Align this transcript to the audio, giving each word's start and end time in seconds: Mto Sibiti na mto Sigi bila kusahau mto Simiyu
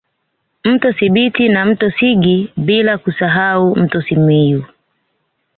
Mto 0.63 0.91
Sibiti 0.93 1.49
na 1.49 1.65
mto 1.65 1.91
Sigi 1.91 2.53
bila 2.57 2.97
kusahau 2.97 3.75
mto 3.75 4.01
Simiyu 4.01 4.65